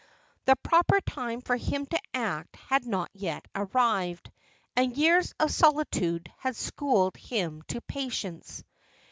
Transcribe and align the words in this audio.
The 0.45 0.55
proper 0.55 0.99
time 0.99 1.41
for 1.41 1.55
him 1.55 1.85
to 1.85 1.99
act 2.11 2.55
had 2.55 2.87
not 2.87 3.11
yet 3.13 3.47
arrived, 3.53 4.31
and 4.75 4.97
years 4.97 5.35
of 5.39 5.51
solitude 5.51 6.33
had 6.39 6.55
schooled 6.55 7.15
him 7.17 7.61
to 7.67 7.81
patience. 7.81 8.63